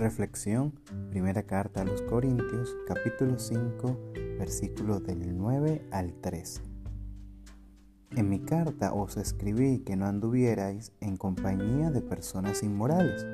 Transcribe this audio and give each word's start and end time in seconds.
Reflexión, 0.00 0.72
primera 1.10 1.42
carta 1.42 1.82
a 1.82 1.84
los 1.84 2.00
Corintios, 2.00 2.74
capítulo 2.86 3.38
5, 3.38 4.14
versículos 4.38 5.04
del 5.04 5.36
9 5.36 5.88
al 5.90 6.14
13. 6.14 6.62
En 8.16 8.30
mi 8.30 8.38
carta 8.38 8.94
os 8.94 9.18
escribí 9.18 9.80
que 9.80 9.96
no 9.96 10.06
anduvierais 10.06 10.92
en 11.02 11.18
compañía 11.18 11.90
de 11.90 12.00
personas 12.00 12.62
inmorales. 12.62 13.26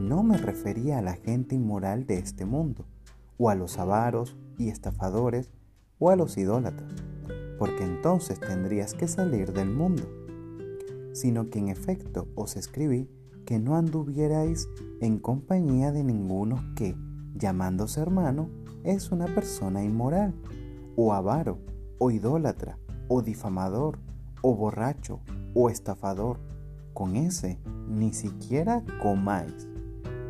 No 0.00 0.22
me 0.22 0.38
refería 0.38 0.96
a 0.96 1.02
la 1.02 1.16
gente 1.16 1.54
inmoral 1.54 2.06
de 2.06 2.16
este 2.16 2.46
mundo, 2.46 2.86
o 3.36 3.50
a 3.50 3.54
los 3.54 3.78
avaros 3.78 4.38
y 4.56 4.70
estafadores, 4.70 5.50
o 5.98 6.08
a 6.08 6.16
los 6.16 6.38
idólatras, 6.38 6.94
porque 7.58 7.84
entonces 7.84 8.40
tendrías 8.40 8.94
que 8.94 9.06
salir 9.06 9.52
del 9.52 9.68
mundo, 9.68 10.04
sino 11.12 11.50
que 11.50 11.58
en 11.58 11.68
efecto 11.68 12.26
os 12.36 12.56
escribí 12.56 13.06
que 13.50 13.58
no 13.58 13.74
anduvierais 13.74 14.68
en 15.00 15.18
compañía 15.18 15.90
de 15.90 16.04
ninguno 16.04 16.62
que, 16.76 16.96
llamándose 17.34 18.00
hermano, 18.00 18.48
es 18.84 19.10
una 19.10 19.26
persona 19.26 19.82
inmoral, 19.82 20.32
o 20.94 21.12
avaro, 21.12 21.58
o 21.98 22.12
idólatra, 22.12 22.78
o 23.08 23.22
difamador, 23.22 23.98
o 24.40 24.54
borracho, 24.54 25.18
o 25.52 25.68
estafador. 25.68 26.38
Con 26.94 27.16
ese 27.16 27.58
ni 27.88 28.12
siquiera 28.12 28.84
comáis. 29.02 29.68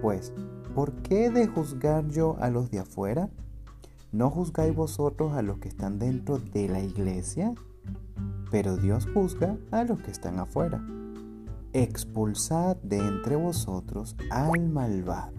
Pues, 0.00 0.32
¿por 0.74 0.94
qué 1.02 1.28
de 1.28 1.46
juzgar 1.46 2.08
yo 2.08 2.38
a 2.40 2.48
los 2.48 2.70
de 2.70 2.78
afuera? 2.78 3.28
¿No 4.12 4.30
juzgáis 4.30 4.74
vosotros 4.74 5.34
a 5.34 5.42
los 5.42 5.58
que 5.58 5.68
están 5.68 5.98
dentro 5.98 6.38
de 6.38 6.70
la 6.70 6.80
iglesia? 6.80 7.52
Pero 8.50 8.78
Dios 8.78 9.06
juzga 9.12 9.58
a 9.72 9.84
los 9.84 9.98
que 10.00 10.10
están 10.10 10.38
afuera 10.38 10.82
expulsad 11.72 12.76
de 12.78 12.98
entre 12.98 13.36
vosotros 13.36 14.16
al 14.30 14.68
malvado. 14.68 15.32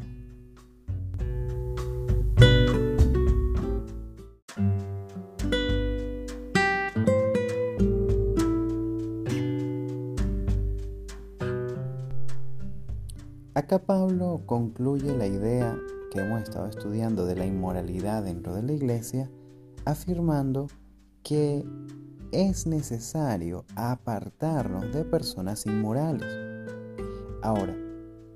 Acá 13.54 13.80
Pablo 13.80 14.42
concluye 14.46 15.16
la 15.16 15.28
idea 15.28 15.78
que 16.12 16.20
hemos 16.20 16.42
estado 16.42 16.68
estudiando 16.68 17.26
de 17.26 17.36
la 17.36 17.46
inmoralidad 17.46 18.24
dentro 18.24 18.56
de 18.56 18.64
la 18.64 18.74
iglesia, 18.74 19.30
afirmando 19.86 20.68
que 20.68 20.81
es 22.32 22.68
necesario 22.68 23.66
apartarnos 23.76 24.92
de 24.94 25.06
personas 25.06 25.66
inmorales. 25.66 26.28
Ahora, 27.42 27.76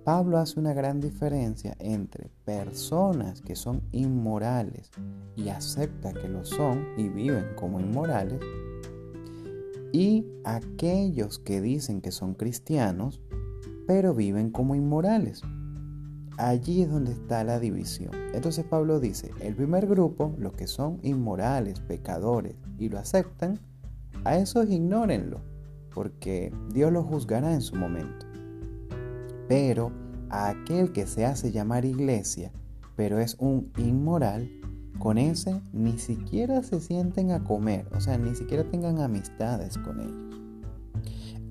Pablo 0.04 0.38
hace 0.38 0.60
una 0.60 0.74
gran 0.74 1.02
diferencia 1.02 1.76
entre 1.80 2.30
personas 2.46 3.42
que 3.42 3.56
son 3.56 3.82
inmorales 3.92 4.92
y 5.36 5.50
acepta 5.50 6.14
que 6.14 6.30
lo 6.30 6.46
son 6.46 6.86
y 6.98 7.10
viven 7.10 7.56
como 7.56 7.80
inmorales 7.80 8.40
y 9.92 10.26
aquellos 10.44 11.40
que 11.40 11.62
dicen 11.62 12.02
que 12.02 12.12
son 12.12 12.36
cristianos 12.36 13.22
pero 13.88 14.14
viven 14.14 14.52
como 14.52 14.76
inmorales. 14.76 15.42
Allí 16.38 16.82
es 16.82 16.90
donde 16.90 17.14
está 17.14 17.44
la 17.44 17.60
división. 17.60 18.12
Entonces 18.34 18.66
Pablo 18.66 19.00
dice, 19.00 19.32
el 19.40 19.56
primer 19.56 19.88
grupo, 19.88 20.36
los 20.38 20.54
que 20.54 20.68
son 20.68 21.00
inmorales, 21.02 21.80
pecadores 21.80 22.56
y 22.78 22.90
lo 22.90 23.00
aceptan, 23.00 23.60
a 24.26 24.38
esos 24.38 24.70
ignórenlo, 24.70 25.40
porque 25.94 26.54
Dios 26.74 26.92
lo 26.92 27.04
juzgará 27.04 27.54
en 27.54 27.62
su 27.62 27.76
momento. 27.76 28.26
Pero 29.48 29.92
a 30.30 30.50
aquel 30.50 30.92
que 30.92 31.08
se 31.08 31.26
hace 31.26 31.52
llamar 31.52 31.86
iglesia, 31.86 32.52
pero 32.98 33.20
es 33.20 33.36
un 33.40 33.72
inmoral, 33.78 34.50
con 35.00 35.18
ese 35.18 35.62
ni 35.72 35.98
siquiera 35.98 36.64
se 36.64 36.82
sienten 36.82 37.32
a 37.32 37.44
comer, 37.44 37.88
o 37.96 38.02
sea, 38.02 38.18
ni 38.18 38.36
siquiera 38.36 38.64
tengan 38.70 39.00
amistades 39.00 39.78
con 39.78 40.00
ellos. 40.02 40.42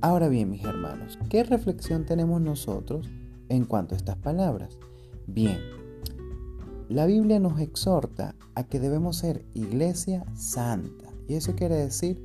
Ahora 0.00 0.28
bien, 0.28 0.50
mis 0.50 0.64
hermanos, 0.64 1.18
¿qué 1.30 1.44
reflexión 1.44 2.04
tenemos 2.04 2.40
nosotros 2.40 3.08
en 3.54 3.64
cuanto 3.64 3.94
a 3.94 3.98
estas 3.98 4.16
palabras? 4.16 4.78
Bien, 5.26 5.58
la 6.88 7.06
Biblia 7.06 7.40
nos 7.40 7.60
exhorta 7.60 8.34
a 8.54 8.64
que 8.64 8.78
debemos 8.78 9.16
ser 9.16 9.44
iglesia 9.54 10.24
santa, 10.34 11.10
y 11.26 11.34
eso 11.34 11.54
quiere 11.54 11.76
decir 11.76 12.20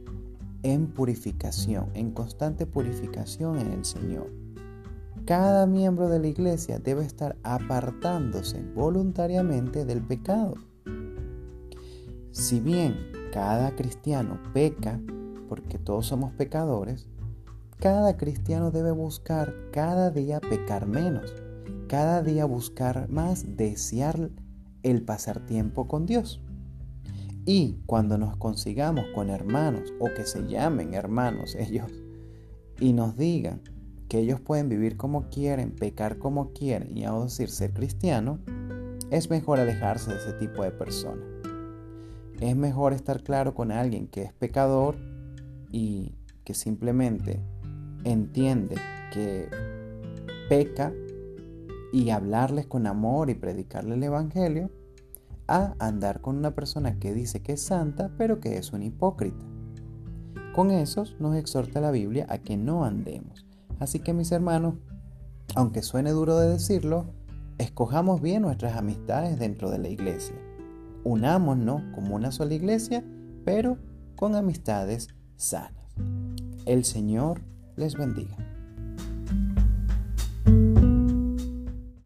en 0.63 0.87
purificación, 0.87 1.89
en 1.93 2.11
constante 2.11 2.65
purificación 2.65 3.59
en 3.59 3.71
el 3.71 3.85
Señor. 3.85 4.29
Cada 5.25 5.65
miembro 5.65 6.09
de 6.09 6.19
la 6.19 6.27
iglesia 6.27 6.79
debe 6.79 7.05
estar 7.05 7.37
apartándose 7.43 8.61
voluntariamente 8.75 9.85
del 9.85 10.01
pecado. 10.01 10.55
Si 12.31 12.59
bien 12.59 12.97
cada 13.31 13.75
cristiano 13.75 14.39
peca, 14.53 14.99
porque 15.47 15.77
todos 15.77 16.07
somos 16.07 16.33
pecadores, 16.33 17.07
cada 17.79 18.17
cristiano 18.17 18.71
debe 18.71 18.91
buscar 18.91 19.53
cada 19.71 20.11
día 20.11 20.41
pecar 20.41 20.85
menos, 20.85 21.33
cada 21.87 22.21
día 22.21 22.43
buscar 22.43 23.09
más 23.09 23.55
desear 23.55 24.31
el 24.83 25.01
pasar 25.03 25.45
tiempo 25.45 25.87
con 25.87 26.05
Dios. 26.05 26.41
Y 27.45 27.77
cuando 27.85 28.17
nos 28.17 28.35
consigamos 28.35 29.05
con 29.15 29.29
hermanos 29.29 29.93
o 29.99 30.13
que 30.13 30.25
se 30.25 30.45
llamen 30.45 30.93
hermanos 30.93 31.55
ellos 31.55 31.89
y 32.81 32.91
nos 32.91 33.15
digan 33.15 33.61
que 34.09 34.19
ellos 34.19 34.41
pueden 34.41 34.67
vivir 34.67 34.97
como 34.97 35.29
quieren, 35.29 35.71
pecar 35.71 36.17
como 36.17 36.51
quieren 36.51 36.97
y 36.97 37.05
aún 37.05 37.25
decir 37.25 37.49
ser 37.49 37.73
cristiano, 37.73 38.39
es 39.09 39.29
mejor 39.29 39.57
alejarse 39.57 40.11
de 40.11 40.17
ese 40.17 40.33
tipo 40.33 40.63
de 40.63 40.71
personas. 40.71 41.25
Es 42.41 42.55
mejor 42.57 42.91
estar 42.91 43.23
claro 43.23 43.53
con 43.53 43.71
alguien 43.71 44.07
que 44.07 44.23
es 44.23 44.33
pecador 44.33 44.97
y 45.71 46.15
que 46.43 46.53
simplemente 46.53 47.39
entiende 48.03 48.75
que 49.13 49.49
peca 50.47 50.93
y 51.91 52.09
hablarles 52.09 52.67
con 52.67 52.87
amor 52.87 53.29
y 53.29 53.35
predicarles 53.35 53.97
el 53.97 54.03
Evangelio 54.03 54.69
a 55.47 55.73
andar 55.79 56.21
con 56.21 56.37
una 56.37 56.53
persona 56.53 56.99
que 56.99 57.13
dice 57.13 57.41
que 57.41 57.53
es 57.53 57.61
santa, 57.61 58.11
pero 58.17 58.39
que 58.39 58.57
es 58.57 58.71
un 58.71 58.83
hipócrita. 58.83 59.45
Con 60.53 60.71
esos 60.71 61.15
nos 61.19 61.35
exhorta 61.35 61.81
la 61.81 61.91
Biblia 61.91 62.27
a 62.29 62.37
que 62.37 62.57
no 62.57 62.85
andemos. 62.85 63.45
Así 63.79 63.99
que 63.99 64.13
mis 64.13 64.31
hermanos, 64.31 64.75
aunque 65.55 65.81
suene 65.81 66.11
duro 66.11 66.37
de 66.37 66.49
decirlo, 66.49 67.05
escojamos 67.57 68.21
bien 68.21 68.43
nuestras 68.43 68.77
amistades 68.77 69.39
dentro 69.39 69.71
de 69.71 69.79
la 69.79 69.89
iglesia. 69.89 70.35
Unámonos 71.03 71.81
como 71.95 72.15
una 72.15 72.31
sola 72.31 72.53
iglesia, 72.53 73.03
pero 73.45 73.77
con 74.15 74.35
amistades 74.35 75.07
sanas. 75.37 75.73
El 76.65 76.83
Señor 76.83 77.41
les 77.79 77.95
bendiga. 77.95 78.48